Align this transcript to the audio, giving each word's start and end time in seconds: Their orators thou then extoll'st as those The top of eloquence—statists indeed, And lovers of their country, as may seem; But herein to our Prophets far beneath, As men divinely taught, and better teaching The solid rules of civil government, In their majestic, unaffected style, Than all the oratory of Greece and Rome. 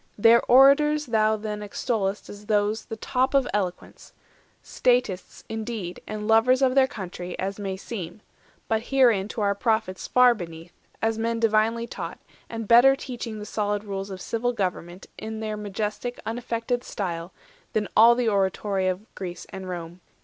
Their 0.17 0.41
orators 0.45 1.05
thou 1.05 1.35
then 1.37 1.59
extoll'st 1.59 2.27
as 2.27 2.47
those 2.47 2.85
The 2.85 2.95
top 2.95 3.35
of 3.35 3.47
eloquence—statists 3.53 5.43
indeed, 5.47 5.99
And 6.07 6.27
lovers 6.27 6.63
of 6.63 6.73
their 6.73 6.87
country, 6.87 7.37
as 7.37 7.59
may 7.59 7.77
seem; 7.77 8.21
But 8.67 8.81
herein 8.89 9.27
to 9.27 9.41
our 9.41 9.53
Prophets 9.53 10.07
far 10.07 10.33
beneath, 10.33 10.73
As 11.03 11.19
men 11.19 11.39
divinely 11.39 11.85
taught, 11.85 12.17
and 12.49 12.67
better 12.67 12.95
teaching 12.95 13.37
The 13.37 13.45
solid 13.45 13.83
rules 13.83 14.09
of 14.09 14.21
civil 14.21 14.53
government, 14.53 15.05
In 15.19 15.39
their 15.39 15.55
majestic, 15.55 16.19
unaffected 16.25 16.83
style, 16.83 17.31
Than 17.73 17.87
all 17.95 18.15
the 18.15 18.27
oratory 18.27 18.87
of 18.87 19.05
Greece 19.13 19.45
and 19.49 19.69
Rome. 19.69 20.01